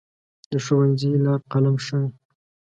[0.51, 2.09] د ښوونځي لار قلم ښووي.